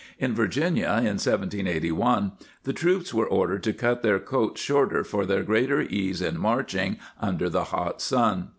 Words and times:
* 0.13 0.17
In 0.27 0.33
Virginia 0.33 0.93
in 0.97 1.21
1781 1.21 2.31
the 2.63 2.73
troops 2.73 3.13
were 3.13 3.27
ordered 3.27 3.61
to 3.61 3.71
cut 3.71 4.01
their 4.01 4.17
coats 4.17 4.59
shorter 4.59 5.03
for 5.03 5.27
their 5.27 5.43
greater 5.43 5.81
ease 5.83 6.23
in 6.23 6.39
march 6.39 6.73
ing 6.73 6.97
under 7.21 7.49
the 7.49 7.65
hot 7.65 8.01
sun. 8.01 8.49